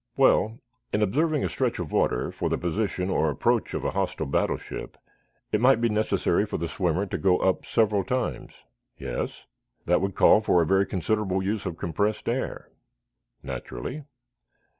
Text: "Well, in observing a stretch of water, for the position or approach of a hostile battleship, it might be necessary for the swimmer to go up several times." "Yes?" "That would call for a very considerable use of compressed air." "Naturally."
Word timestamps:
"Well, 0.17 0.57
in 0.91 1.03
observing 1.03 1.43
a 1.45 1.49
stretch 1.49 1.77
of 1.77 1.91
water, 1.91 2.31
for 2.31 2.49
the 2.49 2.57
position 2.57 3.11
or 3.11 3.29
approach 3.29 3.75
of 3.75 3.85
a 3.85 3.91
hostile 3.91 4.25
battleship, 4.25 4.97
it 5.51 5.61
might 5.61 5.79
be 5.79 5.89
necessary 5.89 6.43
for 6.43 6.57
the 6.57 6.67
swimmer 6.67 7.05
to 7.05 7.17
go 7.19 7.37
up 7.37 7.67
several 7.67 8.03
times." 8.03 8.53
"Yes?" 8.97 9.45
"That 9.85 10.01
would 10.01 10.15
call 10.15 10.41
for 10.41 10.59
a 10.59 10.65
very 10.65 10.87
considerable 10.87 11.43
use 11.43 11.67
of 11.67 11.77
compressed 11.77 12.27
air." 12.27 12.71
"Naturally." 13.43 14.01